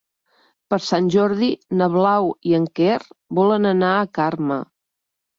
Per 0.73 0.77
Sant 0.83 1.09
Jordi 1.15 1.49
na 1.81 1.87
Blau 1.95 2.29
i 2.51 2.55
en 2.59 2.65
Quer 2.79 2.95
volen 3.41 3.67
anar 3.73 3.91
a 3.99 4.09
Carme. 4.19 4.59